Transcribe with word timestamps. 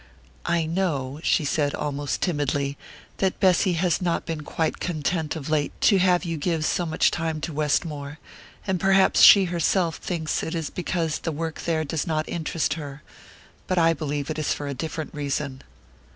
"I 0.47 0.65
know," 0.65 1.19
she 1.21 1.45
said, 1.45 1.75
almost 1.75 2.21
timidly, 2.23 2.75
"that 3.17 3.39
Bessy 3.39 3.73
has 3.73 4.01
not 4.01 4.25
been 4.25 4.41
quite 4.41 4.79
content 4.79 5.35
of 5.35 5.47
late 5.47 5.79
to 5.81 5.99
have 5.99 6.25
you 6.25 6.37
give 6.37 6.65
so 6.65 6.87
much 6.87 7.11
time 7.11 7.39
to 7.41 7.53
Westmore, 7.53 8.17
and 8.65 8.79
perhaps 8.79 9.21
she 9.21 9.45
herself 9.45 9.97
thinks 9.97 10.41
it 10.41 10.55
is 10.55 10.71
because 10.71 11.19
the 11.19 11.31
work 11.31 11.61
there 11.65 11.83
does 11.83 12.07
not 12.07 12.27
interest 12.27 12.73
her; 12.73 13.03
but 13.67 13.77
I 13.77 13.93
believe 13.93 14.31
it 14.31 14.39
is 14.39 14.55
for 14.55 14.67
a 14.67 14.73
different 14.73 15.13
reason." 15.13 15.61